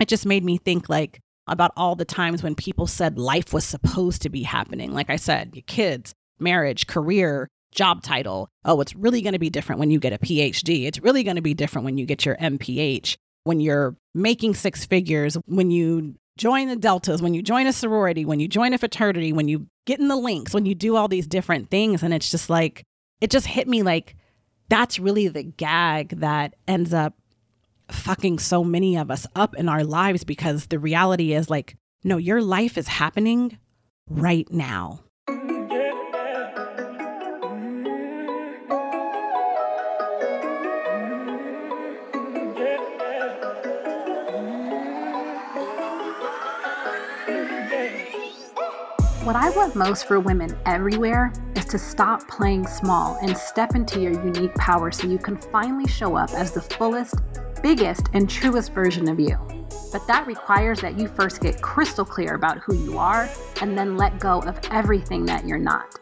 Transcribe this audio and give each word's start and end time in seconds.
it 0.00 0.08
just 0.08 0.26
made 0.26 0.44
me 0.44 0.58
think 0.58 0.88
like 0.88 1.20
about 1.46 1.72
all 1.76 1.94
the 1.94 2.04
times 2.04 2.42
when 2.42 2.54
people 2.54 2.86
said 2.86 3.18
life 3.18 3.52
was 3.52 3.64
supposed 3.64 4.22
to 4.22 4.28
be 4.28 4.42
happening. 4.42 4.92
Like 4.92 5.10
I 5.10 5.16
said, 5.16 5.54
your 5.54 5.62
kids, 5.66 6.14
marriage, 6.38 6.86
career, 6.86 7.48
job 7.72 8.02
title. 8.02 8.48
Oh, 8.64 8.80
it's 8.80 8.96
really 8.96 9.22
going 9.22 9.34
to 9.34 9.38
be 9.38 9.50
different 9.50 9.78
when 9.78 9.90
you 9.90 10.00
get 10.00 10.12
a 10.12 10.18
PhD. 10.18 10.86
It's 10.86 11.00
really 11.00 11.22
going 11.22 11.36
to 11.36 11.42
be 11.42 11.54
different 11.54 11.84
when 11.84 11.98
you 11.98 12.06
get 12.06 12.24
your 12.24 12.36
MPH, 12.36 13.16
when 13.44 13.60
you're 13.60 13.96
making 14.14 14.54
six 14.54 14.84
figures, 14.84 15.36
when 15.46 15.70
you 15.70 16.16
join 16.36 16.68
the 16.68 16.76
Deltas, 16.76 17.22
when 17.22 17.34
you 17.34 17.42
join 17.42 17.66
a 17.66 17.72
sorority, 17.72 18.24
when 18.24 18.40
you 18.40 18.48
join 18.48 18.72
a 18.72 18.78
fraternity, 18.78 19.32
when 19.32 19.48
you 19.48 19.66
get 19.86 20.00
in 20.00 20.08
the 20.08 20.16
links, 20.16 20.52
when 20.52 20.66
you 20.66 20.74
do 20.74 20.96
all 20.96 21.08
these 21.08 21.26
different 21.26 21.70
things. 21.70 22.02
And 22.02 22.12
it's 22.12 22.30
just 22.30 22.50
like, 22.50 22.82
it 23.20 23.30
just 23.30 23.46
hit 23.46 23.68
me 23.68 23.82
like 23.82 24.16
that's 24.68 24.98
really 24.98 25.28
the 25.28 25.44
gag 25.44 26.20
that 26.20 26.54
ends 26.66 26.92
up 26.92 27.14
fucking 27.90 28.38
so 28.38 28.64
many 28.64 28.96
of 28.96 29.10
us 29.10 29.26
up 29.34 29.54
in 29.56 29.68
our 29.68 29.84
lives 29.84 30.24
because 30.24 30.66
the 30.66 30.78
reality 30.78 31.32
is 31.32 31.50
like, 31.50 31.76
no, 32.04 32.16
your 32.16 32.42
life 32.42 32.78
is 32.78 32.88
happening 32.88 33.58
right 34.08 34.50
now. 34.52 35.00
What 49.26 49.34
I 49.34 49.50
want 49.50 49.74
most 49.74 50.06
for 50.06 50.20
women 50.20 50.56
everywhere 50.66 51.32
is 51.56 51.64
to 51.64 51.80
stop 51.80 52.28
playing 52.28 52.68
small 52.68 53.18
and 53.22 53.36
step 53.36 53.74
into 53.74 54.00
your 54.00 54.12
unique 54.12 54.54
power 54.54 54.92
so 54.92 55.08
you 55.08 55.18
can 55.18 55.36
finally 55.36 55.88
show 55.88 56.14
up 56.14 56.30
as 56.30 56.52
the 56.52 56.60
fullest, 56.60 57.16
biggest, 57.66 58.06
and 58.12 58.30
truest 58.30 58.72
version 58.72 59.08
of 59.08 59.18
you. 59.18 59.36
But 59.90 60.06
that 60.06 60.24
requires 60.28 60.80
that 60.82 60.96
you 61.00 61.08
first 61.08 61.40
get 61.40 61.60
crystal 61.60 62.04
clear 62.04 62.36
about 62.36 62.58
who 62.58 62.76
you 62.76 62.96
are 62.96 63.28
and 63.60 63.76
then 63.76 63.96
let 63.96 64.20
go 64.20 64.38
of 64.42 64.56
everything 64.70 65.26
that 65.26 65.44
you're 65.44 65.58
not. 65.58 65.98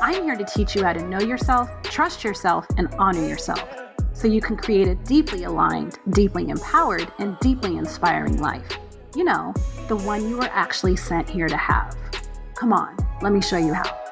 I'm 0.00 0.22
here 0.22 0.36
to 0.36 0.44
teach 0.46 0.74
you 0.74 0.82
how 0.82 0.94
to 0.94 1.06
know 1.06 1.20
yourself, 1.20 1.68
trust 1.82 2.24
yourself, 2.24 2.66
and 2.78 2.88
honor 2.98 3.28
yourself 3.28 3.62
so 4.14 4.26
you 4.26 4.40
can 4.40 4.56
create 4.56 4.88
a 4.88 4.94
deeply 4.94 5.44
aligned, 5.44 5.98
deeply 6.12 6.48
empowered, 6.48 7.12
and 7.18 7.38
deeply 7.40 7.76
inspiring 7.76 8.38
life. 8.38 8.78
You 9.14 9.24
know, 9.24 9.52
the 9.86 9.96
one 9.96 10.30
you 10.30 10.38
were 10.38 10.48
actually 10.50 10.96
sent 10.96 11.28
here 11.28 11.46
to 11.46 11.58
have. 11.58 11.94
Come 12.54 12.72
on, 12.72 12.96
let 13.20 13.34
me 13.34 13.42
show 13.42 13.58
you 13.58 13.74
how. 13.74 14.09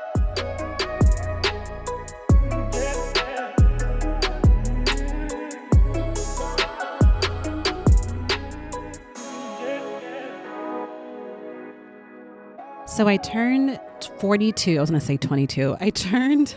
So 12.98 13.06
I 13.06 13.16
turned 13.16 13.78
42. 14.18 14.76
I 14.76 14.80
was 14.80 14.90
going 14.90 14.98
to 14.98 15.06
say 15.06 15.16
22. 15.16 15.76
I 15.80 15.90
turned 15.90 16.56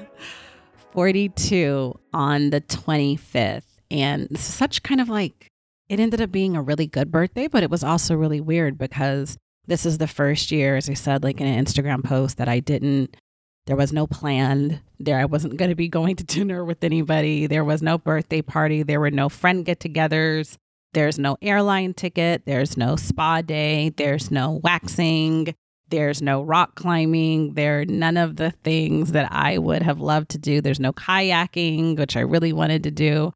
42 0.91 1.99
on 2.13 2.49
the 2.49 2.61
25th. 2.61 3.61
And 3.91 4.27
such 4.39 4.81
kind 4.81 4.99
of 4.99 5.07
like, 5.07 5.49
it 5.87 5.99
ended 5.99 6.19
up 6.19 6.31
being 6.31 6.57
a 6.57 6.61
really 6.63 6.87
good 6.87 7.11
birthday, 7.11 7.47
but 7.47 7.61
it 7.61 7.69
was 7.69 7.83
also 7.83 8.15
really 8.15 8.41
weird 8.41 8.79
because 8.79 9.37
this 9.67 9.85
is 9.85 9.99
the 9.99 10.07
first 10.07 10.51
year, 10.51 10.77
as 10.77 10.89
I 10.89 10.95
said, 10.95 11.23
like 11.23 11.39
in 11.39 11.45
an 11.45 11.63
Instagram 11.63 12.03
post, 12.03 12.37
that 12.37 12.49
I 12.49 12.59
didn't, 12.59 13.15
there 13.67 13.75
was 13.75 13.93
no 13.93 14.07
plan. 14.07 14.81
There, 14.99 15.19
I 15.19 15.25
wasn't 15.25 15.57
going 15.57 15.69
to 15.69 15.75
be 15.75 15.89
going 15.89 16.15
to 16.15 16.23
dinner 16.23 16.65
with 16.65 16.83
anybody. 16.83 17.45
There 17.45 17.63
was 17.63 17.83
no 17.83 17.99
birthday 17.99 18.41
party. 18.41 18.81
There 18.81 18.99
were 18.99 19.11
no 19.11 19.29
friend 19.29 19.63
get 19.63 19.79
togethers. 19.79 20.57
There's 20.93 21.19
no 21.19 21.37
airline 21.39 21.93
ticket. 21.93 22.47
There's 22.47 22.77
no 22.77 22.95
spa 22.95 23.43
day. 23.43 23.89
There's 23.95 24.31
no 24.31 24.59
waxing. 24.63 25.53
There's 25.91 26.21
no 26.21 26.41
rock 26.41 26.75
climbing. 26.75 27.53
There 27.53 27.81
are 27.81 27.85
none 27.85 28.17
of 28.17 28.37
the 28.37 28.51
things 28.51 29.11
that 29.11 29.31
I 29.31 29.57
would 29.57 29.83
have 29.83 29.99
loved 29.99 30.29
to 30.29 30.37
do. 30.37 30.61
There's 30.61 30.79
no 30.79 30.93
kayaking, 30.93 31.97
which 31.97 32.17
I 32.17 32.21
really 32.21 32.53
wanted 32.53 32.83
to 32.83 32.91
do. 32.91 33.33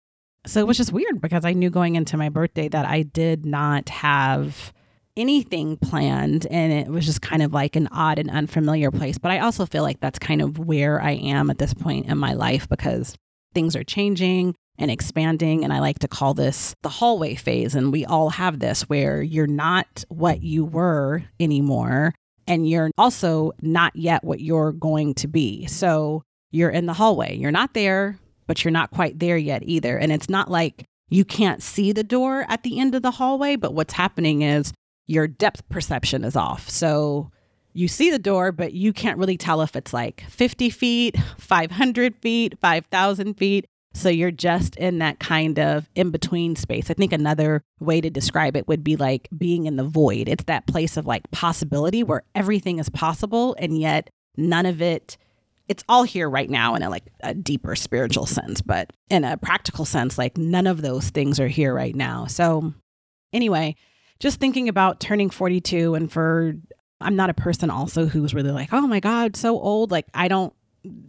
So 0.48 0.60
it 0.62 0.68
was 0.68 0.78
just 0.78 0.94
weird 0.94 1.22
because 1.22 1.44
I 1.44 1.54
knew 1.54 1.70
going 1.70 1.96
into 1.96 2.18
my 2.18 2.30
birthday 2.30 2.68
that 2.70 2.86
I 2.86 3.04
did 3.04 3.46
not 3.46 3.90
have 3.90 4.74
anything 5.18 5.78
planned 5.78 6.46
and 6.48 6.74
it 6.74 6.88
was 6.88 7.06
just 7.06 7.22
kind 7.22 7.42
of 7.42 7.54
like 7.54 7.76
an 7.76 7.88
odd 7.92 8.20
and 8.20 8.30
unfamiliar 8.30 8.92
place. 8.92 9.18
But 9.18 9.32
I 9.32 9.40
also 9.40 9.66
feel 9.66 9.84
like 9.84 10.00
that's 10.00 10.20
kind 10.20 10.42
of 10.42 10.58
where 10.58 11.02
I 11.02 11.12
am 11.12 11.50
at 11.50 11.58
this 11.58 11.74
point 11.74 12.08
in 12.08 12.18
my 12.18 12.34
life 12.34 12.68
because 12.70 13.16
things 13.54 13.76
are 13.76 13.84
changing 13.84 14.56
and 14.78 14.92
expanding. 14.92 15.64
And 15.64 15.74
I 15.74 15.80
like 15.80 16.00
to 16.00 16.08
call 16.08 16.34
this 16.34 16.76
the 16.84 16.90
hallway 16.90 17.36
phase. 17.36 17.76
And 17.76 17.92
we 17.92 18.06
all 18.06 18.30
have 18.32 18.60
this 18.60 18.84
where 18.84 19.22
you're 19.22 19.48
not 19.48 20.04
what 20.10 20.42
you 20.44 20.66
were 20.66 21.24
anymore. 21.40 22.14
And 22.48 22.70
you're 22.70 22.92
also 22.98 23.54
not 23.62 23.96
yet 23.96 24.24
what 24.24 24.40
you're 24.40 24.72
going 24.72 25.14
to 25.16 25.28
be. 25.28 25.66
So 25.68 26.24
you're 26.52 26.70
in 26.70 26.86
the 26.86 26.94
hallway. 26.94 27.36
You're 27.36 27.52
not 27.52 27.74
there, 27.74 28.20
but 28.48 28.64
you're 28.64 28.72
not 28.72 28.92
quite 28.92 29.20
there 29.20 29.38
yet 29.38 29.64
either. 29.66 29.98
And 29.98 30.12
it's 30.12 30.30
not 30.30 30.50
like 30.50 30.86
you 31.10 31.26
can't 31.26 31.62
see 31.62 31.92
the 31.92 32.04
door 32.04 32.46
at 32.48 32.64
the 32.64 32.80
end 32.80 32.96
of 32.96 33.02
the 33.02 33.12
hallway, 33.12 33.56
but 33.56 33.74
what's 33.74 33.94
happening 33.94 34.42
is 34.42 34.74
your 35.08 35.28
depth 35.28 35.68
perception 35.70 36.24
is 36.24 36.36
off. 36.36 36.70
So 36.70 37.32
you 37.74 37.88
see 37.88 38.10
the 38.10 38.20
door, 38.20 38.52
but 38.52 38.74
you 38.74 38.94
can't 38.94 39.18
really 39.18 39.38
tell 39.38 39.62
if 39.62 39.76
it's 39.76 39.94
like 39.94 40.24
50 40.30 40.70
feet, 40.70 41.18
500 41.38 42.16
feet, 42.22 42.58
5,000 42.60 43.34
feet. 43.36 43.66
So 43.96 44.10
you're 44.10 44.32
just 44.32 44.76
in 44.76 45.00
that 45.00 45.20
kind 45.20 45.58
of 45.58 45.90
in 45.96 46.12
between 46.12 46.56
space. 46.56 46.92
I 46.92 46.94
think 46.94 47.14
another 47.14 47.64
way 47.80 48.02
to 48.02 48.10
describe 48.10 48.56
it 48.56 48.68
would 48.68 48.84
be 48.84 48.98
like 48.98 49.30
being 49.36 49.66
in 49.66 49.78
the 49.78 49.84
void. 49.84 50.28
It's 50.28 50.44
that 50.46 50.68
place 50.68 50.98
of 50.98 51.06
like 51.06 51.30
possibility 51.32 52.04
where 52.04 52.24
everything 52.36 52.80
is 52.80 52.90
possible 52.90 53.56
and 53.58 53.80
yet 53.80 54.10
none 54.38 54.66
of 54.66 54.82
it 54.82 55.18
it's 55.68 55.84
all 55.90 56.04
here 56.04 56.30
right 56.30 56.50
now 56.50 56.76
in 56.76 56.84
a 56.84 56.90
like 56.90 57.06
a 57.22 57.34
deeper 57.34 57.76
spiritual 57.76 58.28
sense, 58.28 58.62
but 58.62 58.92
in 59.10 59.24
a 59.24 59.38
practical 59.38 59.86
sense 59.86 60.18
like 60.18 60.38
none 60.38 60.68
of 60.68 60.82
those 60.82 61.10
things 61.10 61.40
are 61.40 61.48
here 61.48 61.74
right 61.74 61.96
now. 61.96 62.28
So 62.28 62.74
anyway, 63.34 63.76
just 64.20 64.40
thinking 64.40 64.70
about 64.70 65.00
turning 65.00 65.30
42 65.30 65.96
and 65.96 66.12
for 66.12 66.54
I'm 67.02 67.16
not 67.16 67.30
a 67.30 67.34
person 67.34 67.70
also 67.70 68.06
who's 68.06 68.34
really 68.34 68.52
like, 68.52 68.72
"Oh 68.72 68.88
my 68.88 69.00
god, 69.00 69.36
so 69.36 69.60
old." 69.60 69.92
Like 69.92 70.06
I 70.14 70.28
don't 70.28 70.54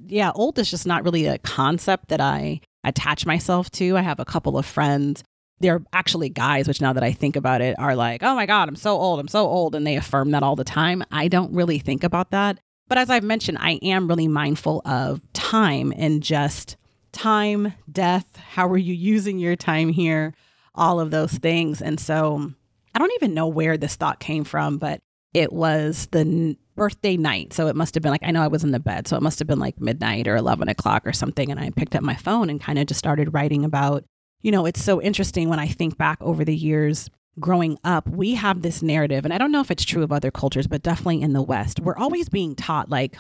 yeah, 0.06 0.32
old 0.34 0.58
is 0.58 0.70
just 0.70 0.86
not 0.86 1.04
really 1.04 1.26
a 1.26 1.38
concept 1.38 2.08
that 2.08 2.20
I 2.20 2.60
attach 2.86 3.26
myself 3.26 3.70
to. 3.72 3.96
I 3.96 4.02
have 4.02 4.20
a 4.20 4.24
couple 4.24 4.56
of 4.56 4.64
friends. 4.64 5.22
They're 5.60 5.82
actually 5.92 6.28
guys, 6.28 6.68
which 6.68 6.80
now 6.80 6.92
that 6.92 7.02
I 7.02 7.12
think 7.12 7.36
about 7.36 7.60
it, 7.60 7.78
are 7.78 7.96
like, 7.96 8.22
oh 8.22 8.34
my 8.34 8.46
God, 8.46 8.68
I'm 8.68 8.76
so 8.76 8.96
old. 8.96 9.20
I'm 9.20 9.28
so 9.28 9.46
old. 9.46 9.74
And 9.74 9.86
they 9.86 9.96
affirm 9.96 10.30
that 10.30 10.42
all 10.42 10.56
the 10.56 10.64
time. 10.64 11.02
I 11.10 11.28
don't 11.28 11.52
really 11.52 11.78
think 11.78 12.04
about 12.04 12.30
that. 12.30 12.58
But 12.88 12.98
as 12.98 13.10
I've 13.10 13.24
mentioned, 13.24 13.58
I 13.60 13.72
am 13.82 14.06
really 14.06 14.28
mindful 14.28 14.82
of 14.84 15.20
time 15.32 15.92
and 15.96 16.22
just 16.22 16.76
time, 17.12 17.72
death. 17.90 18.36
How 18.36 18.68
are 18.68 18.76
you 18.76 18.94
using 18.94 19.38
your 19.38 19.56
time 19.56 19.88
here? 19.88 20.34
All 20.74 21.00
of 21.00 21.10
those 21.10 21.32
things. 21.32 21.82
And 21.82 21.98
so 21.98 22.52
I 22.94 22.98
don't 22.98 23.12
even 23.14 23.34
know 23.34 23.48
where 23.48 23.76
this 23.76 23.96
thought 23.96 24.20
came 24.20 24.44
from, 24.44 24.78
but 24.78 25.00
it 25.34 25.52
was 25.52 26.08
the 26.12 26.56
birthday 26.76 27.16
night. 27.16 27.52
So 27.52 27.66
it 27.66 27.74
must 27.74 27.94
have 27.94 28.02
been 28.02 28.12
like, 28.12 28.22
I 28.22 28.30
know 28.30 28.42
I 28.42 28.48
was 28.48 28.62
in 28.62 28.70
the 28.70 28.78
bed. 28.78 29.08
So 29.08 29.16
it 29.16 29.22
must 29.22 29.38
have 29.40 29.48
been 29.48 29.58
like 29.58 29.80
midnight 29.80 30.28
or 30.28 30.36
11 30.36 30.68
o'clock 30.68 31.06
or 31.06 31.12
something. 31.12 31.50
And 31.50 31.58
I 31.58 31.70
picked 31.70 31.96
up 31.96 32.02
my 32.02 32.14
phone 32.14 32.48
and 32.50 32.60
kind 32.60 32.78
of 32.78 32.86
just 32.86 32.98
started 32.98 33.34
writing 33.34 33.64
about, 33.64 34.04
you 34.42 34.52
know, 34.52 34.66
it's 34.66 34.84
so 34.84 35.02
interesting 35.02 35.48
when 35.48 35.58
I 35.58 35.66
think 35.66 35.98
back 35.98 36.18
over 36.20 36.44
the 36.44 36.54
years 36.54 37.10
growing 37.38 37.78
up, 37.84 38.08
we 38.08 38.34
have 38.34 38.62
this 38.62 38.82
narrative, 38.82 39.24
and 39.24 39.32
I 39.34 39.38
don't 39.38 39.52
know 39.52 39.60
if 39.60 39.70
it's 39.70 39.84
true 39.84 40.02
of 40.02 40.12
other 40.12 40.30
cultures, 40.30 40.66
but 40.66 40.82
definitely 40.82 41.22
in 41.22 41.32
the 41.32 41.42
West, 41.42 41.80
we're 41.80 41.96
always 41.96 42.28
being 42.28 42.54
taught 42.54 42.88
like, 42.88 43.16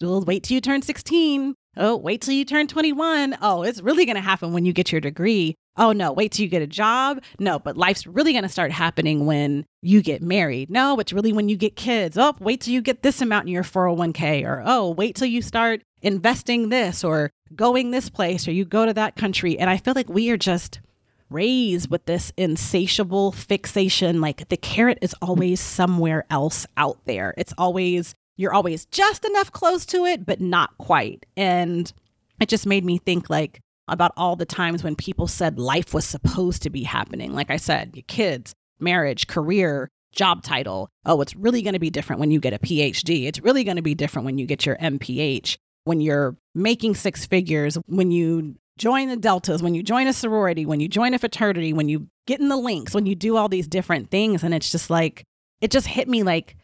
well, 0.00 0.22
wait 0.22 0.44
till 0.44 0.54
you 0.54 0.60
turn 0.60 0.82
16. 0.82 1.54
Oh, 1.76 1.96
wait 1.96 2.20
till 2.20 2.34
you 2.34 2.44
turn 2.44 2.66
21. 2.66 3.36
Oh, 3.42 3.62
it's 3.62 3.82
really 3.82 4.04
going 4.04 4.16
to 4.16 4.22
happen 4.22 4.52
when 4.52 4.64
you 4.64 4.72
get 4.72 4.92
your 4.92 5.00
degree 5.00 5.56
oh 5.76 5.92
no, 5.92 6.12
wait 6.12 6.32
till 6.32 6.44
you 6.44 6.48
get 6.48 6.62
a 6.62 6.66
job. 6.66 7.22
No, 7.38 7.58
but 7.58 7.76
life's 7.76 8.06
really 8.06 8.32
going 8.32 8.42
to 8.42 8.48
start 8.48 8.72
happening 8.72 9.26
when 9.26 9.64
you 9.82 10.02
get 10.02 10.22
married. 10.22 10.70
No, 10.70 10.98
it's 10.98 11.12
really 11.12 11.32
when 11.32 11.48
you 11.48 11.56
get 11.56 11.76
kids. 11.76 12.16
Oh, 12.18 12.34
wait 12.40 12.62
till 12.62 12.74
you 12.74 12.82
get 12.82 13.02
this 13.02 13.20
amount 13.20 13.46
in 13.46 13.52
your 13.52 13.62
401k. 13.62 14.44
Or 14.44 14.62
oh, 14.64 14.90
wait 14.90 15.16
till 15.16 15.28
you 15.28 15.42
start 15.42 15.82
investing 16.02 16.68
this 16.68 17.04
or 17.04 17.30
going 17.54 17.90
this 17.90 18.08
place 18.08 18.46
or 18.46 18.52
you 18.52 18.64
go 18.64 18.86
to 18.86 18.94
that 18.94 19.16
country. 19.16 19.58
And 19.58 19.70
I 19.70 19.76
feel 19.76 19.94
like 19.94 20.08
we 20.08 20.30
are 20.30 20.36
just 20.36 20.80
raised 21.28 21.90
with 21.90 22.04
this 22.06 22.32
insatiable 22.36 23.32
fixation. 23.32 24.20
Like 24.20 24.48
the 24.48 24.56
carrot 24.56 24.98
is 25.02 25.14
always 25.20 25.60
somewhere 25.60 26.24
else 26.30 26.66
out 26.76 26.98
there. 27.04 27.34
It's 27.36 27.54
always, 27.58 28.14
you're 28.36 28.54
always 28.54 28.86
just 28.86 29.24
enough 29.24 29.50
close 29.52 29.84
to 29.86 30.04
it, 30.04 30.24
but 30.24 30.40
not 30.40 30.76
quite. 30.78 31.26
And 31.36 31.92
it 32.40 32.48
just 32.48 32.66
made 32.66 32.84
me 32.84 32.98
think 32.98 33.28
like, 33.28 33.60
about 33.88 34.12
all 34.16 34.36
the 34.36 34.46
times 34.46 34.82
when 34.82 34.96
people 34.96 35.26
said 35.26 35.58
life 35.58 35.94
was 35.94 36.04
supposed 36.04 36.62
to 36.62 36.70
be 36.70 36.82
happening. 36.82 37.32
Like 37.32 37.50
I 37.50 37.56
said, 37.56 37.92
your 37.94 38.04
kids, 38.06 38.54
marriage, 38.80 39.26
career, 39.26 39.90
job 40.12 40.42
title. 40.42 40.90
Oh, 41.04 41.20
it's 41.20 41.36
really 41.36 41.62
going 41.62 41.74
to 41.74 41.78
be 41.78 41.90
different 41.90 42.20
when 42.20 42.30
you 42.30 42.40
get 42.40 42.54
a 42.54 42.58
PhD. 42.58 43.26
It's 43.26 43.40
really 43.40 43.64
going 43.64 43.76
to 43.76 43.82
be 43.82 43.94
different 43.94 44.26
when 44.26 44.38
you 44.38 44.46
get 44.46 44.66
your 44.66 44.76
MPH, 44.76 45.56
when 45.84 46.00
you're 46.00 46.36
making 46.54 46.94
six 46.94 47.26
figures, 47.26 47.76
when 47.86 48.10
you 48.10 48.56
join 48.78 49.08
the 49.08 49.16
Deltas, 49.16 49.62
when 49.62 49.74
you 49.74 49.82
join 49.82 50.06
a 50.06 50.12
sorority, 50.12 50.66
when 50.66 50.80
you 50.80 50.88
join 50.88 51.14
a 51.14 51.18
fraternity, 51.18 51.72
when 51.72 51.88
you 51.88 52.08
get 52.26 52.40
in 52.40 52.48
the 52.48 52.56
links, 52.56 52.94
when 52.94 53.06
you 53.06 53.14
do 53.14 53.36
all 53.36 53.48
these 53.48 53.68
different 53.68 54.10
things. 54.10 54.42
And 54.42 54.52
it's 54.52 54.70
just 54.70 54.90
like, 54.90 55.24
it 55.60 55.70
just 55.70 55.86
hit 55.86 56.08
me 56.08 56.22
like 56.22 56.56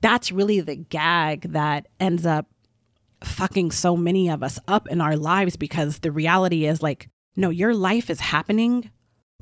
that's 0.00 0.30
really 0.30 0.60
the 0.60 0.76
gag 0.76 1.52
that 1.52 1.86
ends 1.98 2.24
up 2.24 2.46
fucking 3.22 3.70
so 3.70 3.96
many 3.96 4.28
of 4.28 4.42
us 4.42 4.58
up 4.68 4.88
in 4.88 5.00
our 5.00 5.16
lives 5.16 5.56
because 5.56 6.00
the 6.00 6.12
reality 6.12 6.66
is 6.66 6.82
like, 6.82 7.08
no, 7.36 7.50
your 7.50 7.74
life 7.74 8.10
is 8.10 8.20
happening 8.20 8.90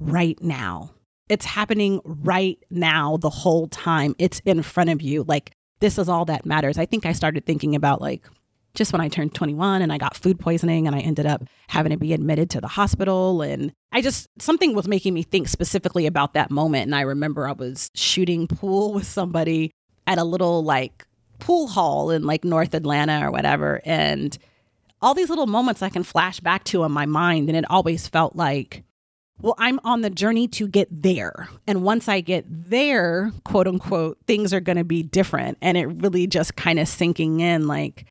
right 0.00 0.40
now. 0.42 0.92
It's 1.28 1.44
happening 1.44 2.00
right 2.04 2.58
now 2.70 3.16
the 3.16 3.30
whole 3.30 3.68
time. 3.68 4.14
It's 4.18 4.40
in 4.44 4.62
front 4.62 4.90
of 4.90 5.02
you. 5.02 5.24
Like, 5.24 5.52
this 5.80 5.98
is 5.98 6.08
all 6.08 6.24
that 6.26 6.46
matters. 6.46 6.78
I 6.78 6.86
think 6.86 7.04
I 7.04 7.12
started 7.12 7.44
thinking 7.44 7.74
about 7.74 8.00
like 8.00 8.26
just 8.74 8.92
when 8.92 9.00
I 9.00 9.08
turned 9.08 9.34
21 9.34 9.82
and 9.82 9.92
I 9.92 9.98
got 9.98 10.16
food 10.16 10.38
poisoning 10.38 10.86
and 10.86 10.94
I 10.94 11.00
ended 11.00 11.26
up 11.26 11.42
having 11.68 11.90
to 11.90 11.96
be 11.96 12.12
admitted 12.12 12.50
to 12.50 12.60
the 12.60 12.68
hospital. 12.68 13.42
And 13.42 13.72
I 13.90 14.02
just, 14.02 14.28
something 14.38 14.74
was 14.74 14.86
making 14.86 15.14
me 15.14 15.22
think 15.22 15.48
specifically 15.48 16.06
about 16.06 16.34
that 16.34 16.50
moment. 16.50 16.84
And 16.84 16.94
I 16.94 17.00
remember 17.00 17.48
I 17.48 17.52
was 17.52 17.90
shooting 17.94 18.46
pool 18.46 18.92
with 18.94 19.06
somebody 19.06 19.72
at 20.06 20.18
a 20.18 20.24
little 20.24 20.62
like 20.62 21.05
pool 21.38 21.68
hall 21.68 22.10
in 22.10 22.24
like 22.24 22.44
North 22.44 22.74
Atlanta 22.74 23.26
or 23.26 23.30
whatever. 23.30 23.80
And 23.84 24.36
all 25.02 25.14
these 25.14 25.28
little 25.28 25.46
moments 25.46 25.82
I 25.82 25.88
can 25.88 26.02
flash 26.02 26.40
back 26.40 26.64
to 26.64 26.84
in 26.84 26.92
my 26.92 27.06
mind. 27.06 27.48
And 27.48 27.56
it 27.56 27.70
always 27.70 28.08
felt 28.08 28.36
like, 28.36 28.84
well, 29.40 29.54
I'm 29.58 29.78
on 29.84 30.00
the 30.00 30.10
journey 30.10 30.48
to 30.48 30.66
get 30.66 30.88
there. 30.90 31.48
And 31.66 31.82
once 31.82 32.08
I 32.08 32.20
get 32.20 32.44
there, 32.48 33.32
quote 33.44 33.68
unquote, 33.68 34.18
things 34.26 34.54
are 34.54 34.60
going 34.60 34.78
to 34.78 34.84
be 34.84 35.02
different. 35.02 35.58
And 35.60 35.76
it 35.76 35.86
really 35.86 36.26
just 36.26 36.56
kind 36.56 36.78
of 36.78 36.88
sinking 36.88 37.40
in 37.40 37.66
like, 37.66 38.06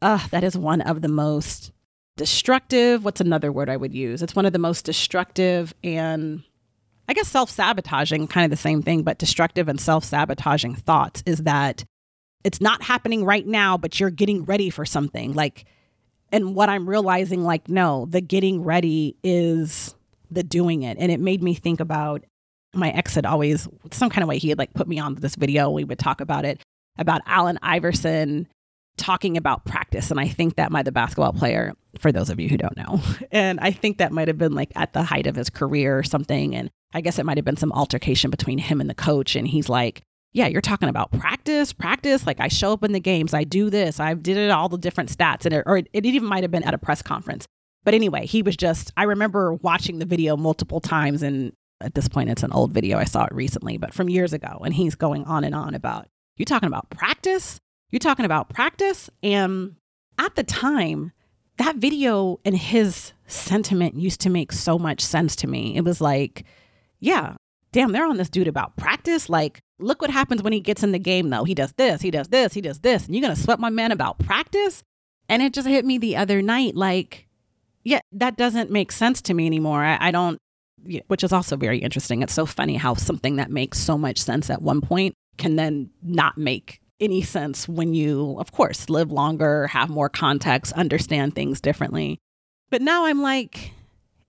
uh, 0.00 0.24
that 0.30 0.44
is 0.44 0.56
one 0.56 0.80
of 0.82 1.02
the 1.02 1.08
most 1.08 1.72
destructive. 2.16 3.04
What's 3.04 3.20
another 3.20 3.50
word 3.50 3.68
I 3.68 3.76
would 3.76 3.94
use? 3.94 4.22
It's 4.22 4.36
one 4.36 4.46
of 4.46 4.52
the 4.52 4.58
most 4.58 4.84
destructive 4.84 5.74
and 5.82 6.42
I 7.08 7.14
guess 7.14 7.28
self 7.28 7.50
sabotaging, 7.50 8.28
kind 8.28 8.44
of 8.44 8.50
the 8.50 8.56
same 8.56 8.82
thing, 8.82 9.02
but 9.02 9.18
destructive 9.18 9.68
and 9.68 9.80
self 9.80 10.04
sabotaging 10.04 10.74
thoughts 10.74 11.22
is 11.24 11.38
that 11.38 11.84
it's 12.44 12.60
not 12.60 12.82
happening 12.82 13.24
right 13.24 13.46
now, 13.46 13.76
but 13.76 13.98
you're 13.98 14.10
getting 14.10 14.44
ready 14.44 14.70
for 14.70 14.84
something. 14.84 15.32
Like, 15.32 15.64
and 16.30 16.54
what 16.54 16.68
I'm 16.68 16.88
realizing, 16.88 17.44
like, 17.44 17.68
no, 17.68 18.06
the 18.08 18.20
getting 18.20 18.62
ready 18.62 19.16
is 19.22 19.94
the 20.30 20.42
doing 20.42 20.82
it. 20.82 20.98
And 21.00 21.10
it 21.10 21.20
made 21.20 21.42
me 21.42 21.54
think 21.54 21.80
about 21.80 22.24
my 22.74 22.90
ex 22.90 23.14
had 23.14 23.26
always, 23.26 23.66
some 23.92 24.10
kind 24.10 24.22
of 24.22 24.28
way, 24.28 24.38
he 24.38 24.50
had 24.50 24.58
like 24.58 24.74
put 24.74 24.88
me 24.88 24.98
on 24.98 25.14
this 25.16 25.36
video. 25.36 25.70
We 25.70 25.84
would 25.84 25.98
talk 25.98 26.20
about 26.20 26.44
it 26.44 26.60
about 26.98 27.22
Allen 27.26 27.58
Iverson 27.62 28.46
talking 28.98 29.36
about 29.36 29.64
practice. 29.64 30.10
And 30.10 30.20
I 30.20 30.28
think 30.28 30.56
that 30.56 30.72
might 30.72 30.84
the 30.84 30.92
basketball 30.92 31.32
player, 31.32 31.72
for 31.98 32.12
those 32.12 32.30
of 32.30 32.40
you 32.40 32.48
who 32.48 32.56
don't 32.56 32.76
know. 32.76 33.00
And 33.30 33.60
I 33.60 33.70
think 33.70 33.98
that 33.98 34.12
might 34.12 34.28
have 34.28 34.38
been 34.38 34.54
like 34.54 34.72
at 34.74 34.92
the 34.92 35.02
height 35.02 35.26
of 35.26 35.36
his 35.36 35.48
career 35.48 35.96
or 35.96 36.02
something. 36.02 36.54
And 36.54 36.70
I 36.92 37.00
guess 37.00 37.18
it 37.18 37.26
might 37.26 37.36
have 37.38 37.44
been 37.44 37.56
some 37.56 37.72
altercation 37.72 38.30
between 38.30 38.58
him 38.58 38.80
and 38.80 38.90
the 38.90 38.94
coach. 38.94 39.36
And 39.36 39.46
he's 39.46 39.68
like, 39.68 40.02
yeah, 40.32 40.46
you're 40.46 40.60
talking 40.60 40.88
about 40.88 41.10
practice, 41.12 41.72
practice. 41.72 42.26
Like 42.26 42.40
I 42.40 42.48
show 42.48 42.72
up 42.72 42.84
in 42.84 42.92
the 42.92 43.00
games, 43.00 43.34
I 43.34 43.44
do 43.44 43.70
this, 43.70 43.98
I 43.98 44.14
did 44.14 44.36
it, 44.36 44.50
all 44.50 44.68
the 44.68 44.78
different 44.78 45.10
stats, 45.10 45.44
and 45.44 45.54
it, 45.54 45.64
or 45.66 45.78
it, 45.78 45.88
it 45.92 46.06
even 46.06 46.28
might 46.28 46.44
have 46.44 46.50
been 46.50 46.62
at 46.62 46.74
a 46.74 46.78
press 46.78 47.02
conference. 47.02 47.46
But 47.84 47.94
anyway, 47.94 48.26
he 48.26 48.42
was 48.42 48.56
just. 48.56 48.92
I 48.96 49.04
remember 49.04 49.54
watching 49.54 49.98
the 49.98 50.04
video 50.04 50.36
multiple 50.36 50.80
times, 50.80 51.22
and 51.22 51.52
at 51.80 51.94
this 51.94 52.08
point, 52.08 52.28
it's 52.28 52.42
an 52.42 52.52
old 52.52 52.72
video. 52.72 52.98
I 52.98 53.04
saw 53.04 53.24
it 53.24 53.34
recently, 53.34 53.78
but 53.78 53.94
from 53.94 54.08
years 54.08 54.32
ago, 54.32 54.60
and 54.64 54.74
he's 54.74 54.94
going 54.94 55.24
on 55.24 55.44
and 55.44 55.54
on 55.54 55.74
about 55.74 56.06
you 56.36 56.44
talking 56.44 56.66
about 56.66 56.90
practice, 56.90 57.58
you 57.90 57.98
talking 57.98 58.24
about 58.24 58.50
practice, 58.50 59.08
and 59.22 59.76
at 60.18 60.34
the 60.34 60.42
time, 60.42 61.12
that 61.56 61.76
video 61.76 62.40
and 62.44 62.56
his 62.56 63.12
sentiment 63.26 63.94
used 63.94 64.20
to 64.22 64.30
make 64.30 64.52
so 64.52 64.78
much 64.78 65.00
sense 65.00 65.36
to 65.36 65.46
me. 65.46 65.76
It 65.76 65.84
was 65.84 66.00
like, 66.00 66.44
yeah, 67.00 67.36
damn, 67.72 67.92
they're 67.92 68.06
on 68.06 68.16
this 68.16 68.30
dude 68.30 68.48
about 68.48 68.76
practice. 68.76 69.28
Like, 69.28 69.60
look 69.78 70.02
what 70.02 70.10
happens 70.10 70.42
when 70.42 70.52
he 70.52 70.60
gets 70.60 70.82
in 70.82 70.92
the 70.92 70.98
game, 70.98 71.30
though. 71.30 71.44
He 71.44 71.54
does 71.54 71.72
this, 71.72 72.00
he 72.00 72.10
does 72.10 72.28
this, 72.28 72.52
he 72.52 72.60
does 72.60 72.80
this. 72.80 73.06
And 73.06 73.14
you're 73.14 73.22
going 73.22 73.34
to 73.34 73.40
sweat 73.40 73.60
my 73.60 73.70
man 73.70 73.92
about 73.92 74.18
practice? 74.18 74.82
And 75.28 75.42
it 75.42 75.52
just 75.52 75.68
hit 75.68 75.84
me 75.84 75.98
the 75.98 76.16
other 76.16 76.40
night. 76.42 76.74
Like, 76.74 77.28
yeah, 77.84 78.00
that 78.12 78.36
doesn't 78.36 78.70
make 78.70 78.92
sense 78.92 79.20
to 79.22 79.34
me 79.34 79.46
anymore. 79.46 79.84
I, 79.84 80.08
I 80.08 80.10
don't, 80.10 80.38
which 81.06 81.22
is 81.24 81.32
also 81.32 81.56
very 81.56 81.78
interesting. 81.78 82.22
It's 82.22 82.32
so 82.32 82.46
funny 82.46 82.76
how 82.76 82.94
something 82.94 83.36
that 83.36 83.50
makes 83.50 83.78
so 83.78 83.98
much 83.98 84.18
sense 84.18 84.50
at 84.50 84.62
one 84.62 84.80
point 84.80 85.14
can 85.36 85.56
then 85.56 85.90
not 86.02 86.38
make 86.38 86.80
any 87.00 87.22
sense 87.22 87.68
when 87.68 87.94
you, 87.94 88.36
of 88.38 88.52
course, 88.52 88.90
live 88.90 89.12
longer, 89.12 89.68
have 89.68 89.88
more 89.88 90.08
context, 90.08 90.72
understand 90.72 91.34
things 91.34 91.60
differently. 91.60 92.18
But 92.70 92.82
now 92.82 93.06
I'm 93.06 93.22
like, 93.22 93.72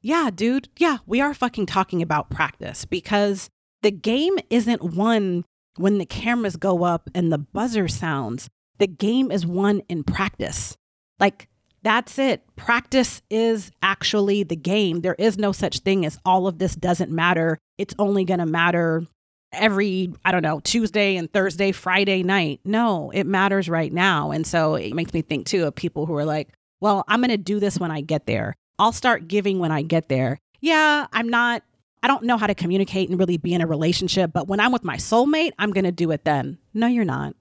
yeah, 0.01 0.29
dude, 0.33 0.69
yeah, 0.77 0.97
we 1.05 1.19
are 1.19 1.33
fucking 1.33 1.65
talking 1.65 2.01
about 2.01 2.29
practice 2.29 2.85
because 2.85 3.49
the 3.81 3.91
game 3.91 4.37
isn't 4.49 4.83
won 4.83 5.45
when 5.77 5.97
the 5.97 6.05
cameras 6.05 6.55
go 6.55 6.83
up 6.83 7.09
and 7.15 7.31
the 7.31 7.37
buzzer 7.37 7.87
sounds. 7.87 8.49
The 8.77 8.87
game 8.87 9.31
is 9.31 9.45
won 9.45 9.81
in 9.89 10.03
practice. 10.03 10.77
Like, 11.19 11.47
that's 11.81 12.19
it. 12.19 12.43
Practice 12.55 13.21
is 13.29 13.71
actually 13.81 14.43
the 14.43 14.55
game. 14.55 15.01
There 15.01 15.15
is 15.17 15.37
no 15.37 15.51
such 15.51 15.79
thing 15.79 16.05
as 16.05 16.19
all 16.25 16.47
of 16.47 16.59
this 16.59 16.75
doesn't 16.75 17.11
matter. 17.11 17.57
It's 17.77 17.95
only 17.97 18.25
going 18.25 18.39
to 18.39 18.45
matter 18.45 19.05
every, 19.53 20.13
I 20.25 20.31
don't 20.31 20.43
know, 20.43 20.59
Tuesday 20.59 21.15
and 21.15 21.31
Thursday, 21.31 21.71
Friday 21.71 22.23
night. 22.23 22.59
No, 22.65 23.11
it 23.11 23.25
matters 23.25 23.69
right 23.69 23.91
now. 23.91 24.31
And 24.31 24.45
so 24.45 24.75
it 24.75 24.93
makes 24.93 25.13
me 25.13 25.21
think 25.21 25.45
too 25.45 25.65
of 25.65 25.75
people 25.75 26.05
who 26.05 26.15
are 26.15 26.25
like, 26.25 26.49
well, 26.81 27.03
I'm 27.07 27.21
going 27.21 27.29
to 27.29 27.37
do 27.37 27.59
this 27.59 27.79
when 27.79 27.91
I 27.91 28.01
get 28.01 28.25
there. 28.25 28.55
I'll 28.77 28.91
start 28.91 29.27
giving 29.27 29.59
when 29.59 29.71
I 29.71 29.81
get 29.81 30.09
there. 30.09 30.37
Yeah, 30.61 31.07
I'm 31.13 31.29
not, 31.29 31.63
I 32.01 32.07
don't 32.07 32.23
know 32.23 32.37
how 32.37 32.47
to 32.47 32.55
communicate 32.55 33.09
and 33.09 33.19
really 33.19 33.37
be 33.37 33.53
in 33.53 33.61
a 33.61 33.67
relationship, 33.67 34.31
but 34.33 34.47
when 34.47 34.59
I'm 34.59 34.71
with 34.71 34.83
my 34.83 34.95
soulmate, 34.95 35.51
I'm 35.59 35.71
going 35.71 35.85
to 35.85 35.91
do 35.91 36.11
it 36.11 36.23
then. 36.23 36.57
No, 36.73 36.87
you're 36.87 37.05
not. 37.05 37.35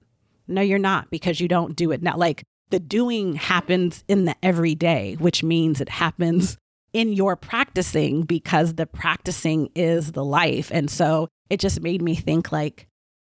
No, 0.47 0.61
you're 0.61 0.79
not 0.79 1.09
because 1.11 1.39
you 1.39 1.47
don't 1.47 1.75
do 1.75 1.91
it 1.91 2.01
now. 2.01 2.17
Like 2.17 2.43
the 2.69 2.79
doing 2.79 3.35
happens 3.35 4.03
in 4.07 4.25
the 4.25 4.35
everyday, 4.43 5.15
which 5.15 5.43
means 5.43 5.79
it 5.79 5.89
happens 5.89 6.57
in 6.91 7.13
your 7.13 7.35
practicing 7.35 8.23
because 8.23 8.73
the 8.75 8.85
practicing 8.85 9.69
is 9.75 10.11
the 10.11 10.25
life. 10.25 10.71
And 10.73 10.89
so 10.89 11.27
it 11.49 11.59
just 11.59 11.81
made 11.81 12.01
me 12.01 12.15
think 12.15 12.51
like, 12.51 12.87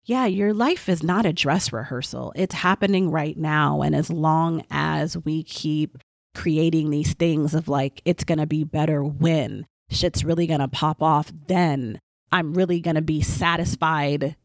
yeah, 0.05 0.25
your 0.25 0.53
life 0.53 0.87
is 0.87 1.03
not 1.03 1.25
a 1.25 1.33
dress 1.33 1.73
rehearsal. 1.73 2.31
It's 2.35 2.55
happening 2.55 3.11
right 3.11 3.37
now. 3.37 3.81
And 3.81 3.95
as 3.95 4.09
long 4.09 4.63
as 4.71 5.17
we 5.17 5.43
keep 5.43 5.97
creating 6.33 6.91
these 6.91 7.13
things 7.13 7.53
of 7.53 7.67
like, 7.67 8.01
it's 8.05 8.23
going 8.23 8.37
to 8.37 8.47
be 8.47 8.63
better 8.63 9.03
when 9.03 9.65
shit's 9.89 10.23
really 10.23 10.47
going 10.47 10.59
to 10.59 10.67
pop 10.67 11.01
off, 11.01 11.31
then 11.47 11.99
I'm 12.31 12.53
really 12.53 12.79
going 12.79 12.95
to 12.95 13.01
be 13.01 13.21
satisfied 13.21 14.35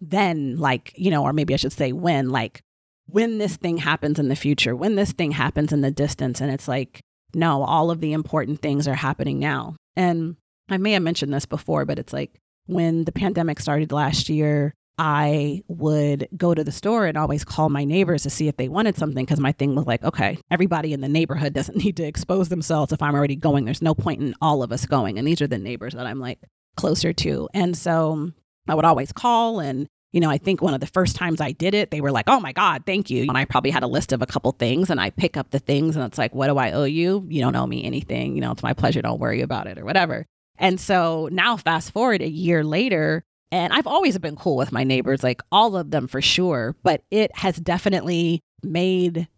then, 0.00 0.56
like, 0.56 0.92
you 0.96 1.10
know, 1.10 1.22
or 1.22 1.32
maybe 1.32 1.52
I 1.52 1.58
should 1.58 1.72
say 1.72 1.92
when, 1.92 2.30
like, 2.30 2.62
when 3.06 3.38
this 3.38 3.56
thing 3.56 3.78
happens 3.78 4.18
in 4.18 4.28
the 4.28 4.36
future, 4.36 4.74
when 4.74 4.94
this 4.94 5.12
thing 5.12 5.32
happens 5.32 5.72
in 5.72 5.80
the 5.80 5.90
distance. 5.90 6.40
And 6.40 6.50
it's 6.50 6.68
like, 6.68 7.00
no, 7.34 7.62
all 7.62 7.90
of 7.90 8.00
the 8.00 8.12
important 8.12 8.60
things 8.62 8.88
are 8.88 8.94
happening 8.94 9.38
now. 9.38 9.76
And 9.96 10.36
I 10.68 10.78
may 10.78 10.92
have 10.92 11.02
mentioned 11.02 11.34
this 11.34 11.46
before, 11.46 11.84
but 11.84 11.98
it's 11.98 12.12
like 12.12 12.38
when 12.66 13.04
the 13.04 13.12
pandemic 13.12 13.60
started 13.60 13.92
last 13.92 14.28
year, 14.28 14.74
I 15.02 15.62
would 15.66 16.28
go 16.36 16.52
to 16.52 16.62
the 16.62 16.70
store 16.70 17.06
and 17.06 17.16
always 17.16 17.42
call 17.42 17.70
my 17.70 17.84
neighbors 17.84 18.24
to 18.24 18.30
see 18.30 18.48
if 18.48 18.58
they 18.58 18.68
wanted 18.68 18.98
something 18.98 19.24
because 19.24 19.40
my 19.40 19.52
thing 19.52 19.74
was 19.74 19.86
like, 19.86 20.04
okay, 20.04 20.36
everybody 20.50 20.92
in 20.92 21.00
the 21.00 21.08
neighborhood 21.08 21.54
doesn't 21.54 21.82
need 21.82 21.96
to 21.96 22.04
expose 22.04 22.50
themselves 22.50 22.92
if 22.92 23.00
I'm 23.00 23.14
already 23.14 23.34
going. 23.34 23.64
There's 23.64 23.80
no 23.80 23.94
point 23.94 24.20
in 24.20 24.34
all 24.42 24.62
of 24.62 24.72
us 24.72 24.84
going. 24.84 25.18
And 25.18 25.26
these 25.26 25.40
are 25.40 25.46
the 25.46 25.56
neighbors 25.56 25.94
that 25.94 26.04
I'm 26.04 26.20
like 26.20 26.38
closer 26.76 27.14
to. 27.14 27.48
And 27.54 27.74
so 27.74 28.12
um, 28.12 28.34
I 28.68 28.74
would 28.74 28.84
always 28.84 29.10
call 29.10 29.58
and 29.60 29.88
you 30.12 30.20
know, 30.20 30.28
I 30.28 30.38
think 30.38 30.60
one 30.60 30.74
of 30.74 30.80
the 30.80 30.88
first 30.88 31.14
times 31.14 31.40
I 31.40 31.52
did 31.52 31.72
it, 31.72 31.92
they 31.92 32.00
were 32.00 32.10
like, 32.10 32.28
oh 32.28 32.40
my 32.40 32.52
God, 32.52 32.82
thank 32.84 33.10
you. 33.10 33.22
And 33.22 33.38
I 33.38 33.44
probably 33.44 33.70
had 33.70 33.84
a 33.84 33.86
list 33.86 34.12
of 34.12 34.20
a 34.20 34.26
couple 34.26 34.50
things 34.50 34.90
and 34.90 35.00
I 35.00 35.10
pick 35.10 35.36
up 35.36 35.50
the 35.50 35.60
things 35.60 35.94
and 35.94 36.04
it's 36.04 36.18
like, 36.18 36.34
what 36.34 36.48
do 36.48 36.58
I 36.58 36.72
owe 36.72 36.84
you? 36.84 37.24
You 37.28 37.40
don't 37.40 37.54
owe 37.54 37.66
me 37.66 37.84
anything. 37.84 38.34
You 38.34 38.40
know, 38.40 38.50
it's 38.50 38.62
my 38.62 38.72
pleasure. 38.74 39.00
Don't 39.02 39.20
worry 39.20 39.40
about 39.40 39.68
it 39.68 39.78
or 39.78 39.84
whatever. 39.84 40.26
And 40.58 40.80
so 40.80 41.28
now, 41.30 41.56
fast 41.56 41.92
forward 41.92 42.22
a 42.22 42.28
year 42.28 42.64
later, 42.64 43.24
and 43.52 43.72
I've 43.72 43.86
always 43.86 44.16
been 44.18 44.36
cool 44.36 44.56
with 44.56 44.72
my 44.72 44.84
neighbors, 44.84 45.22
like 45.22 45.42
all 45.50 45.76
of 45.76 45.90
them 45.90 46.06
for 46.06 46.22
sure, 46.22 46.76
but 46.82 47.02
it 47.10 47.36
has 47.36 47.56
definitely 47.56 48.42
made, 48.62 49.28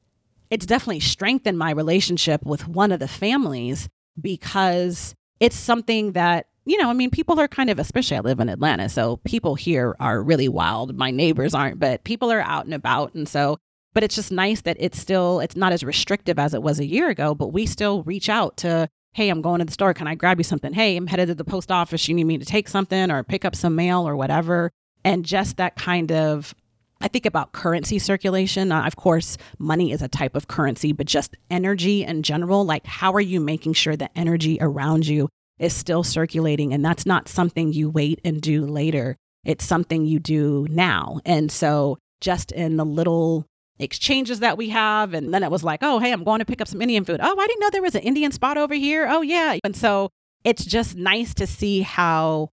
it's 0.50 0.66
definitely 0.66 1.00
strengthened 1.00 1.58
my 1.58 1.70
relationship 1.70 2.44
with 2.44 2.68
one 2.68 2.92
of 2.92 3.00
the 3.00 3.08
families 3.08 3.88
because 4.20 5.14
it's 5.40 5.56
something 5.56 6.12
that, 6.12 6.46
you 6.64 6.80
know, 6.80 6.90
I 6.90 6.92
mean, 6.92 7.10
people 7.10 7.40
are 7.40 7.48
kind 7.48 7.70
of, 7.70 7.78
especially 7.78 8.18
I 8.18 8.20
live 8.20 8.38
in 8.38 8.48
Atlanta, 8.48 8.88
so 8.88 9.16
people 9.18 9.54
here 9.54 9.96
are 9.98 10.22
really 10.22 10.48
wild. 10.48 10.96
My 10.96 11.10
neighbors 11.10 11.54
aren't, 11.54 11.80
but 11.80 12.04
people 12.04 12.30
are 12.30 12.42
out 12.42 12.66
and 12.66 12.74
about. 12.74 13.14
And 13.14 13.28
so, 13.28 13.58
but 13.94 14.04
it's 14.04 14.14
just 14.14 14.30
nice 14.30 14.60
that 14.62 14.76
it's 14.78 15.00
still, 15.00 15.40
it's 15.40 15.56
not 15.56 15.72
as 15.72 15.82
restrictive 15.82 16.38
as 16.38 16.54
it 16.54 16.62
was 16.62 16.78
a 16.78 16.86
year 16.86 17.08
ago, 17.08 17.34
but 17.34 17.48
we 17.48 17.66
still 17.66 18.02
reach 18.04 18.28
out 18.28 18.58
to 18.58 18.88
hey, 19.12 19.28
I'm 19.28 19.42
going 19.42 19.58
to 19.58 19.64
the 19.64 19.72
store. 19.72 19.94
Can 19.94 20.06
I 20.06 20.14
grab 20.14 20.38
you 20.38 20.44
something? 20.44 20.72
Hey, 20.72 20.96
I'm 20.96 21.06
headed 21.06 21.28
to 21.28 21.34
the 21.34 21.44
post 21.44 21.70
office. 21.70 22.08
You 22.08 22.14
need 22.14 22.24
me 22.24 22.38
to 22.38 22.44
take 22.44 22.68
something 22.68 23.10
or 23.10 23.22
pick 23.22 23.44
up 23.44 23.54
some 23.54 23.74
mail 23.74 24.06
or 24.08 24.16
whatever. 24.16 24.70
And 25.04 25.24
just 25.24 25.56
that 25.56 25.76
kind 25.76 26.12
of 26.12 26.54
I 27.02 27.08
think 27.08 27.26
about 27.26 27.50
currency 27.50 27.98
circulation. 27.98 28.70
Of 28.70 28.94
course, 28.94 29.36
money 29.58 29.90
is 29.90 30.02
a 30.02 30.08
type 30.08 30.36
of 30.36 30.46
currency, 30.46 30.92
but 30.92 31.06
just 31.06 31.36
energy 31.50 32.04
in 32.04 32.22
general. 32.22 32.64
Like, 32.64 32.86
how 32.86 33.12
are 33.14 33.20
you 33.20 33.40
making 33.40 33.72
sure 33.72 33.96
that 33.96 34.12
energy 34.14 34.56
around 34.60 35.08
you 35.08 35.28
is 35.58 35.74
still 35.74 36.04
circulating? 36.04 36.72
And 36.72 36.84
that's 36.84 37.04
not 37.04 37.28
something 37.28 37.72
you 37.72 37.90
wait 37.90 38.20
and 38.24 38.40
do 38.40 38.64
later, 38.64 39.16
it's 39.44 39.64
something 39.64 40.06
you 40.06 40.20
do 40.20 40.68
now. 40.70 41.18
And 41.24 41.50
so, 41.50 41.98
just 42.20 42.52
in 42.52 42.76
the 42.76 42.84
little 42.84 43.46
exchanges 43.78 44.40
that 44.40 44.56
we 44.56 44.68
have. 44.70 45.14
And 45.14 45.32
then 45.32 45.42
it 45.42 45.50
was 45.50 45.64
like, 45.64 45.80
oh, 45.82 45.98
hey, 45.98 46.12
I'm 46.12 46.24
going 46.24 46.38
to 46.38 46.44
pick 46.44 46.60
up 46.60 46.68
some 46.68 46.82
Indian 46.82 47.04
food. 47.04 47.20
Oh, 47.22 47.38
I 47.38 47.46
didn't 47.46 47.60
know 47.60 47.70
there 47.70 47.82
was 47.82 47.94
an 47.94 48.02
Indian 48.02 48.32
spot 48.32 48.56
over 48.58 48.74
here. 48.74 49.06
Oh, 49.08 49.22
yeah. 49.22 49.58
And 49.64 49.76
so 49.76 50.10
it's 50.44 50.64
just 50.64 50.96
nice 50.96 51.34
to 51.34 51.46
see 51.46 51.82
how 51.82 52.50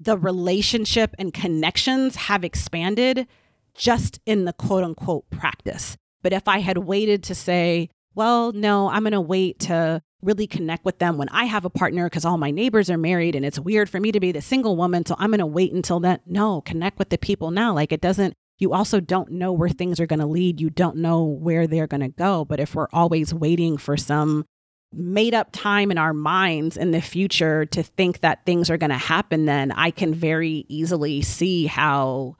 the 0.00 0.16
relationship 0.16 1.14
and 1.18 1.34
connections 1.34 2.16
have 2.16 2.44
expanded 2.44 3.26
just 3.74 4.20
in 4.26 4.44
the 4.44 4.52
quote 4.52 4.84
unquote 4.84 5.28
practice. 5.30 5.96
But 6.22 6.32
if 6.32 6.48
I 6.48 6.58
had 6.58 6.78
waited 6.78 7.22
to 7.24 7.34
say, 7.34 7.90
well, 8.14 8.52
no, 8.52 8.88
I'm 8.90 9.02
going 9.02 9.12
to 9.12 9.20
wait 9.20 9.60
to 9.60 10.02
really 10.20 10.48
connect 10.48 10.84
with 10.84 10.98
them 10.98 11.16
when 11.16 11.28
I 11.28 11.44
have 11.44 11.64
a 11.64 11.70
partner 11.70 12.06
because 12.06 12.24
all 12.24 12.38
my 12.38 12.50
neighbors 12.50 12.90
are 12.90 12.98
married 12.98 13.36
and 13.36 13.44
it's 13.44 13.60
weird 13.60 13.88
for 13.88 14.00
me 14.00 14.10
to 14.10 14.18
be 14.18 14.32
the 14.32 14.42
single 14.42 14.76
woman. 14.76 15.06
So 15.06 15.14
I'm 15.18 15.30
going 15.30 15.38
to 15.38 15.46
wait 15.46 15.72
until 15.72 16.00
that. 16.00 16.22
No, 16.26 16.60
connect 16.60 16.98
with 16.98 17.10
the 17.10 17.18
people 17.18 17.52
now. 17.52 17.72
Like 17.72 17.92
it 17.92 18.00
doesn't, 18.00 18.34
you 18.58 18.72
also 18.72 19.00
don't 19.00 19.30
know 19.30 19.52
where 19.52 19.68
things 19.68 20.00
are 20.00 20.06
going 20.06 20.18
to 20.20 20.26
lead. 20.26 20.60
You 20.60 20.70
don't 20.70 20.96
know 20.96 21.24
where 21.24 21.66
they're 21.66 21.86
going 21.86 22.00
to 22.00 22.08
go. 22.08 22.44
But 22.44 22.60
if 22.60 22.74
we're 22.74 22.88
always 22.92 23.32
waiting 23.32 23.76
for 23.76 23.96
some 23.96 24.44
made 24.92 25.34
up 25.34 25.50
time 25.52 25.90
in 25.90 25.98
our 25.98 26.14
minds 26.14 26.76
in 26.76 26.90
the 26.90 27.00
future 27.00 27.66
to 27.66 27.82
think 27.82 28.20
that 28.20 28.44
things 28.46 28.70
are 28.70 28.78
going 28.78 28.90
to 28.90 28.96
happen, 28.96 29.44
then 29.44 29.70
I 29.72 29.90
can 29.90 30.14
very 30.14 30.64
easily 30.68 31.22
see 31.22 31.66
how 31.66 32.36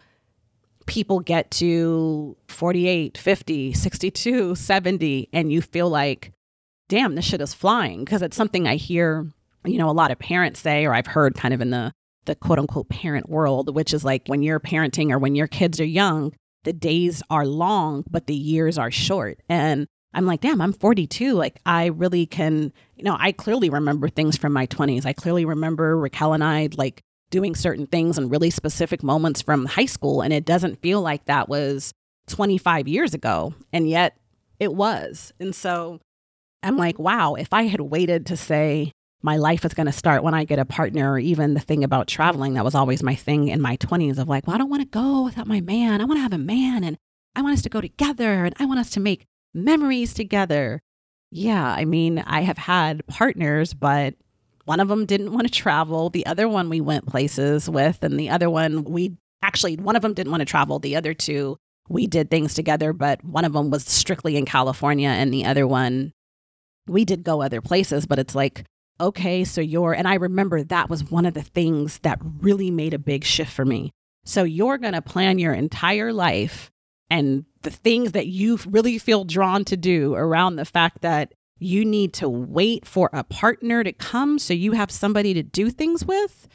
people 0.86 1.20
get 1.20 1.50
to 1.52 2.36
48, 2.48 3.18
50, 3.18 3.72
62, 3.74 4.54
70, 4.54 5.28
and 5.32 5.52
you 5.52 5.60
feel 5.60 5.90
like, 5.90 6.32
damn, 6.88 7.14
this 7.14 7.26
shit 7.26 7.42
is 7.42 7.54
flying. 7.54 8.04
Because 8.04 8.22
it's 8.22 8.36
something 8.36 8.66
I 8.66 8.76
hear, 8.76 9.30
you 9.64 9.78
know, 9.78 9.90
a 9.90 9.92
lot 9.92 10.10
of 10.10 10.18
parents 10.18 10.60
say, 10.60 10.86
or 10.86 10.94
I've 10.94 11.06
heard 11.06 11.34
kind 11.34 11.54
of 11.54 11.60
in 11.60 11.70
the, 11.70 11.92
the 12.28 12.36
quote 12.36 12.58
unquote 12.58 12.88
parent 12.88 13.28
world, 13.28 13.74
which 13.74 13.92
is 13.92 14.04
like 14.04 14.22
when 14.26 14.42
you're 14.42 14.60
parenting 14.60 15.10
or 15.10 15.18
when 15.18 15.34
your 15.34 15.48
kids 15.48 15.80
are 15.80 15.84
young, 15.84 16.32
the 16.62 16.72
days 16.72 17.22
are 17.30 17.46
long, 17.46 18.04
but 18.10 18.26
the 18.26 18.34
years 18.34 18.78
are 18.78 18.90
short. 18.90 19.40
And 19.48 19.86
I'm 20.14 20.26
like, 20.26 20.42
damn, 20.42 20.60
I'm 20.60 20.72
42. 20.72 21.34
Like, 21.34 21.60
I 21.64 21.86
really 21.86 22.26
can, 22.26 22.72
you 22.96 23.04
know, 23.04 23.16
I 23.18 23.32
clearly 23.32 23.70
remember 23.70 24.08
things 24.08 24.36
from 24.36 24.52
my 24.52 24.66
20s. 24.66 25.06
I 25.06 25.14
clearly 25.14 25.44
remember 25.44 25.98
Raquel 25.98 26.34
and 26.34 26.44
I 26.44 26.68
like 26.76 27.00
doing 27.30 27.54
certain 27.54 27.86
things 27.86 28.18
and 28.18 28.30
really 28.30 28.50
specific 28.50 29.02
moments 29.02 29.42
from 29.42 29.64
high 29.64 29.86
school. 29.86 30.20
And 30.20 30.32
it 30.32 30.44
doesn't 30.44 30.82
feel 30.82 31.00
like 31.00 31.24
that 31.24 31.48
was 31.48 31.92
25 32.28 32.88
years 32.88 33.14
ago. 33.14 33.54
And 33.72 33.88
yet 33.88 34.16
it 34.60 34.74
was. 34.74 35.32
And 35.40 35.54
so 35.54 36.00
I'm 36.62 36.76
like, 36.76 36.98
wow, 36.98 37.34
if 37.34 37.52
I 37.52 37.62
had 37.64 37.80
waited 37.80 38.26
to 38.26 38.36
say 38.36 38.92
my 39.22 39.36
life 39.36 39.64
is 39.64 39.74
going 39.74 39.86
to 39.86 39.92
start 39.92 40.22
when 40.22 40.34
I 40.34 40.44
get 40.44 40.58
a 40.58 40.64
partner, 40.64 41.12
or 41.12 41.18
even 41.18 41.54
the 41.54 41.60
thing 41.60 41.82
about 41.82 42.06
traveling, 42.06 42.54
that 42.54 42.64
was 42.64 42.74
always 42.74 43.02
my 43.02 43.14
thing 43.14 43.48
in 43.48 43.60
my 43.60 43.76
20s 43.76 44.18
of 44.18 44.28
like, 44.28 44.46
well, 44.46 44.54
I 44.54 44.58
don't 44.58 44.70
want 44.70 44.82
to 44.82 44.88
go 44.88 45.24
without 45.24 45.46
my 45.46 45.60
man. 45.60 46.00
I 46.00 46.04
want 46.04 46.18
to 46.18 46.22
have 46.22 46.32
a 46.32 46.38
man 46.38 46.84
and 46.84 46.96
I 47.34 47.42
want 47.42 47.54
us 47.54 47.62
to 47.62 47.68
go 47.68 47.80
together 47.80 48.44
and 48.44 48.54
I 48.58 48.66
want 48.66 48.80
us 48.80 48.90
to 48.90 49.00
make 49.00 49.26
memories 49.54 50.14
together. 50.14 50.80
Yeah, 51.30 51.64
I 51.64 51.84
mean, 51.84 52.20
I 52.20 52.42
have 52.42 52.58
had 52.58 53.06
partners, 53.06 53.74
but 53.74 54.14
one 54.64 54.80
of 54.80 54.88
them 54.88 55.06
didn't 55.06 55.32
want 55.32 55.46
to 55.46 55.52
travel. 55.52 56.10
The 56.10 56.26
other 56.26 56.48
one 56.48 56.68
we 56.68 56.80
went 56.80 57.06
places 57.06 57.68
with, 57.68 58.02
and 58.02 58.18
the 58.18 58.30
other 58.30 58.48
one 58.48 58.84
we 58.84 59.16
actually, 59.42 59.76
one 59.76 59.96
of 59.96 60.02
them 60.02 60.14
didn't 60.14 60.30
want 60.30 60.40
to 60.40 60.46
travel. 60.46 60.78
The 60.78 60.96
other 60.96 61.14
two, 61.14 61.58
we 61.88 62.06
did 62.06 62.30
things 62.30 62.54
together, 62.54 62.92
but 62.92 63.24
one 63.24 63.44
of 63.44 63.52
them 63.52 63.70
was 63.70 63.84
strictly 63.86 64.36
in 64.36 64.44
California, 64.44 65.08
and 65.08 65.32
the 65.32 65.44
other 65.44 65.66
one, 65.66 66.12
we 66.86 67.04
did 67.04 67.24
go 67.24 67.42
other 67.42 67.60
places, 67.60 68.06
but 68.06 68.18
it's 68.18 68.34
like, 68.34 68.64
okay, 69.00 69.44
so 69.44 69.60
you're, 69.60 69.92
and 69.92 70.08
I 70.08 70.14
remember 70.14 70.62
that 70.62 70.90
was 70.90 71.10
one 71.10 71.26
of 71.26 71.34
the 71.34 71.42
things 71.42 71.98
that 72.00 72.18
really 72.40 72.70
made 72.70 72.94
a 72.94 72.98
big 72.98 73.24
shift 73.24 73.52
for 73.52 73.64
me. 73.64 73.92
So 74.24 74.44
you're 74.44 74.78
going 74.78 74.94
to 74.94 75.02
plan 75.02 75.38
your 75.38 75.54
entire 75.54 76.12
life 76.12 76.70
and 77.10 77.44
the 77.62 77.70
things 77.70 78.12
that 78.12 78.26
you 78.26 78.58
really 78.66 78.98
feel 78.98 79.24
drawn 79.24 79.64
to 79.66 79.76
do 79.76 80.14
around 80.14 80.56
the 80.56 80.64
fact 80.64 81.02
that 81.02 81.32
you 81.58 81.84
need 81.84 82.12
to 82.14 82.28
wait 82.28 82.86
for 82.86 83.10
a 83.12 83.24
partner 83.24 83.82
to 83.82 83.92
come 83.92 84.38
so 84.38 84.54
you 84.54 84.72
have 84.72 84.90
somebody 84.90 85.34
to 85.34 85.42
do 85.42 85.70
things 85.70 86.04
with. 86.04 86.46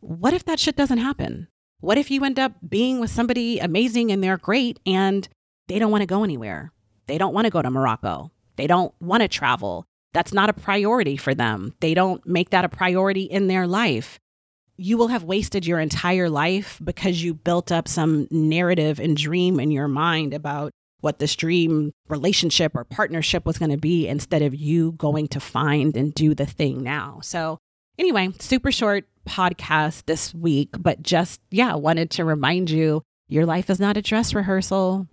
What 0.00 0.34
if 0.34 0.44
that 0.44 0.60
shit 0.60 0.76
doesn't 0.76 0.98
happen? 0.98 1.48
What 1.80 1.98
if 1.98 2.10
you 2.10 2.24
end 2.24 2.38
up 2.38 2.52
being 2.66 3.00
with 3.00 3.10
somebody 3.10 3.58
amazing 3.58 4.10
and 4.10 4.22
they're 4.22 4.38
great 4.38 4.80
and 4.84 5.28
they 5.68 5.78
don't 5.78 5.90
want 5.90 6.02
to 6.02 6.06
go 6.06 6.24
anywhere? 6.24 6.72
They 7.06 7.18
don't 7.18 7.34
want 7.34 7.46
to 7.46 7.50
go 7.50 7.62
to 7.62 7.70
Morocco. 7.70 8.30
They 8.56 8.66
don't 8.66 8.94
want 9.00 9.22
to 9.22 9.28
travel. 9.28 9.86
That's 10.14 10.32
not 10.32 10.48
a 10.48 10.54
priority 10.54 11.16
for 11.16 11.34
them. 11.34 11.74
They 11.80 11.92
don't 11.92 12.24
make 12.26 12.50
that 12.50 12.64
a 12.64 12.68
priority 12.68 13.24
in 13.24 13.48
their 13.48 13.66
life. 13.66 14.18
You 14.76 14.96
will 14.96 15.08
have 15.08 15.24
wasted 15.24 15.66
your 15.66 15.80
entire 15.80 16.30
life 16.30 16.80
because 16.82 17.22
you 17.22 17.34
built 17.34 17.70
up 17.70 17.88
some 17.88 18.28
narrative 18.30 18.98
and 18.98 19.16
dream 19.16 19.60
in 19.60 19.70
your 19.70 19.88
mind 19.88 20.32
about 20.32 20.72
what 21.00 21.18
this 21.18 21.36
dream 21.36 21.92
relationship 22.08 22.74
or 22.74 22.84
partnership 22.84 23.44
was 23.44 23.58
going 23.58 23.72
to 23.72 23.76
be 23.76 24.08
instead 24.08 24.40
of 24.40 24.54
you 24.54 24.92
going 24.92 25.28
to 25.28 25.40
find 25.40 25.96
and 25.96 26.14
do 26.14 26.34
the 26.34 26.46
thing 26.46 26.82
now. 26.82 27.18
So, 27.22 27.58
anyway, 27.98 28.30
super 28.38 28.72
short 28.72 29.06
podcast 29.28 30.06
this 30.06 30.32
week, 30.32 30.70
but 30.78 31.02
just, 31.02 31.40
yeah, 31.50 31.74
wanted 31.74 32.10
to 32.12 32.24
remind 32.24 32.70
you 32.70 33.02
your 33.28 33.46
life 33.46 33.68
is 33.68 33.80
not 33.80 33.96
a 33.96 34.02
dress 34.02 34.32
rehearsal. 34.32 35.08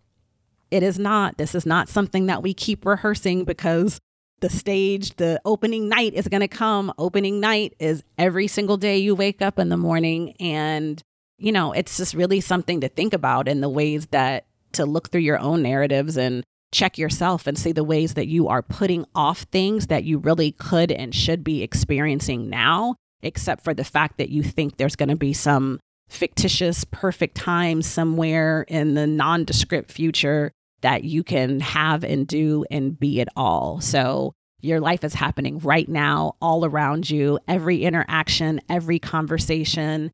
It 0.69 0.83
is 0.83 0.97
not. 0.97 1.37
This 1.37 1.55
is 1.55 1.65
not 1.65 1.89
something 1.89 2.27
that 2.27 2.41
we 2.43 2.53
keep 2.53 2.85
rehearsing 2.85 3.43
because 3.43 3.99
the 4.41 4.49
stage, 4.49 5.15
the 5.15 5.39
opening 5.45 5.87
night 5.87 6.13
is 6.13 6.27
going 6.27 6.41
to 6.41 6.47
come. 6.47 6.91
Opening 6.97 7.39
night 7.39 7.75
is 7.79 8.03
every 8.17 8.47
single 8.47 8.77
day 8.77 8.97
you 8.97 9.15
wake 9.15 9.41
up 9.41 9.57
in 9.57 9.69
the 9.69 9.77
morning. 9.77 10.33
And, 10.39 11.01
you 11.37 11.51
know, 11.51 11.71
it's 11.71 11.97
just 11.97 12.13
really 12.13 12.41
something 12.41 12.81
to 12.81 12.89
think 12.89 13.13
about 13.13 13.47
in 13.47 13.61
the 13.61 13.69
ways 13.69 14.07
that 14.07 14.45
to 14.73 14.85
look 14.85 15.09
through 15.09 15.21
your 15.21 15.39
own 15.39 15.61
narratives 15.61 16.17
and 16.17 16.43
check 16.73 16.97
yourself 16.97 17.47
and 17.47 17.57
see 17.57 17.71
the 17.71 17.83
ways 17.83 18.13
that 18.15 18.27
you 18.27 18.47
are 18.47 18.61
putting 18.61 19.05
off 19.13 19.41
things 19.51 19.87
that 19.87 20.03
you 20.03 20.17
really 20.17 20.53
could 20.53 20.91
and 20.91 21.13
should 21.13 21.43
be 21.43 21.61
experiencing 21.61 22.49
now, 22.49 22.95
except 23.21 23.63
for 23.63 23.73
the 23.73 23.83
fact 23.83 24.17
that 24.17 24.29
you 24.29 24.41
think 24.41 24.77
there's 24.77 24.95
going 24.95 25.09
to 25.09 25.15
be 25.15 25.33
some 25.33 25.79
fictitious 26.07 26.83
perfect 26.85 27.35
time 27.35 27.81
somewhere 27.81 28.63
in 28.67 28.95
the 28.95 29.07
nondescript 29.07 29.91
future 29.91 30.51
that 30.81 31.03
you 31.03 31.23
can 31.23 31.59
have 31.59 32.03
and 32.03 32.27
do 32.27 32.65
and 32.69 32.99
be 32.99 33.19
it 33.19 33.27
all. 33.35 33.81
So 33.81 34.33
your 34.61 34.79
life 34.79 35.03
is 35.03 35.13
happening 35.13 35.59
right 35.59 35.89
now, 35.89 36.35
all 36.41 36.65
around 36.65 37.09
you. 37.09 37.39
Every 37.47 37.83
interaction, 37.83 38.61
every 38.69 38.99
conversation, 38.99 40.11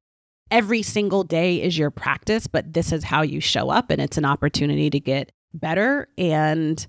every 0.49 0.81
single 0.81 1.23
day 1.23 1.61
is 1.61 1.77
your 1.77 1.91
practice, 1.91 2.47
but 2.47 2.73
this 2.73 2.91
is 2.91 3.03
how 3.03 3.21
you 3.21 3.41
show 3.41 3.69
up. 3.69 3.91
And 3.91 4.01
it's 4.01 4.17
an 4.17 4.25
opportunity 4.25 4.89
to 4.89 4.99
get 4.99 5.31
better 5.53 6.07
and, 6.17 6.85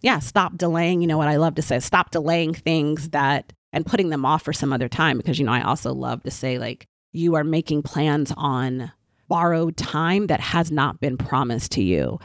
yeah, 0.00 0.18
stop 0.18 0.56
delaying. 0.56 1.00
You 1.00 1.06
know 1.06 1.18
what 1.18 1.28
I 1.28 1.36
love 1.36 1.54
to 1.56 1.62
say? 1.62 1.78
Stop 1.78 2.10
delaying 2.10 2.54
things 2.54 3.10
that 3.10 3.52
and 3.72 3.86
putting 3.86 4.10
them 4.10 4.24
off 4.24 4.42
for 4.42 4.52
some 4.52 4.72
other 4.72 4.88
time. 4.88 5.18
Because, 5.18 5.38
you 5.38 5.46
know, 5.46 5.52
I 5.52 5.62
also 5.62 5.92
love 5.92 6.22
to 6.24 6.30
say, 6.30 6.58
like, 6.58 6.86
you 7.12 7.36
are 7.36 7.44
making 7.44 7.82
plans 7.82 8.32
on 8.36 8.90
borrowed 9.28 9.76
time 9.76 10.26
that 10.26 10.40
has 10.40 10.70
not 10.70 11.00
been 11.00 11.16
promised 11.16 11.72
to 11.72 11.82
you. 11.82 12.18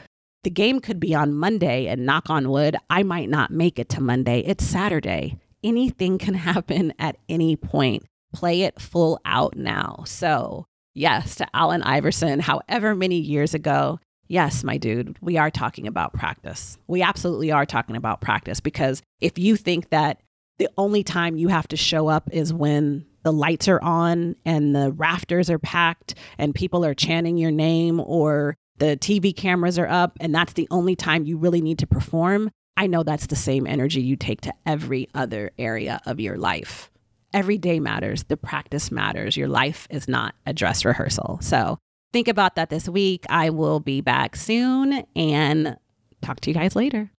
The 0.48 0.54
game 0.54 0.80
could 0.80 0.98
be 0.98 1.14
on 1.14 1.34
Monday, 1.34 1.88
and 1.88 2.06
knock 2.06 2.30
on 2.30 2.48
wood, 2.48 2.74
I 2.88 3.02
might 3.02 3.28
not 3.28 3.50
make 3.50 3.78
it 3.78 3.90
to 3.90 4.00
Monday. 4.00 4.40
It's 4.46 4.64
Saturday. 4.64 5.36
Anything 5.62 6.16
can 6.16 6.32
happen 6.48 6.94
at 6.98 7.18
any 7.28 7.54
point 7.54 8.06
play 8.32 8.62
it 8.62 8.80
full 8.80 9.20
out 9.26 9.56
now. 9.58 10.04
So, 10.06 10.64
yes, 10.94 11.34
to 11.34 11.46
Allen 11.52 11.82
Iverson, 11.82 12.40
however 12.40 12.94
many 12.94 13.18
years 13.18 13.52
ago, 13.52 14.00
yes, 14.26 14.64
my 14.64 14.78
dude, 14.78 15.18
we 15.20 15.36
are 15.36 15.50
talking 15.50 15.86
about 15.86 16.14
practice. 16.14 16.78
We 16.86 17.02
absolutely 17.02 17.52
are 17.52 17.66
talking 17.66 17.96
about 17.96 18.22
practice 18.22 18.58
because 18.58 19.02
if 19.20 19.38
you 19.38 19.54
think 19.54 19.90
that 19.90 20.22
the 20.56 20.70
only 20.78 21.04
time 21.04 21.36
you 21.36 21.48
have 21.48 21.68
to 21.68 21.76
show 21.76 22.08
up 22.08 22.30
is 22.32 22.54
when 22.54 23.04
the 23.22 23.34
lights 23.34 23.68
are 23.68 23.82
on 23.82 24.34
and 24.46 24.74
the 24.74 24.92
rafters 24.92 25.50
are 25.50 25.58
packed 25.58 26.14
and 26.38 26.54
people 26.54 26.86
are 26.86 26.94
chanting 26.94 27.36
your 27.36 27.50
name 27.50 28.00
or 28.00 28.56
the 28.78 28.96
TV 28.96 29.34
cameras 29.34 29.78
are 29.78 29.88
up 29.88 30.16
and 30.20 30.34
that's 30.34 30.54
the 30.54 30.68
only 30.70 30.96
time 30.96 31.24
you 31.24 31.36
really 31.36 31.60
need 31.60 31.78
to 31.80 31.86
perform, 31.86 32.50
I 32.76 32.86
know 32.86 33.02
that's 33.02 33.26
the 33.26 33.36
same 33.36 33.66
energy 33.66 34.00
you 34.00 34.16
take 34.16 34.40
to 34.42 34.52
every 34.64 35.08
other 35.14 35.50
area 35.58 36.00
of 36.06 36.20
your 36.20 36.36
life 36.36 36.90
every 37.32 37.58
day 37.58 37.80
matters. 37.80 38.24
The 38.24 38.36
practice 38.36 38.90
matters. 38.90 39.36
Your 39.36 39.48
life 39.48 39.86
is 39.90 40.08
not 40.08 40.34
a 40.46 40.52
dress 40.52 40.84
rehearsal. 40.84 41.38
So 41.42 41.78
think 42.12 42.28
about 42.28 42.56
that 42.56 42.70
this 42.70 42.88
week. 42.88 43.24
I 43.28 43.50
will 43.50 43.80
be 43.80 44.00
back 44.00 44.36
soon 44.36 45.04
and 45.14 45.76
talk 46.22 46.40
to 46.40 46.50
you 46.50 46.54
guys 46.54 46.74
later. 46.74 47.10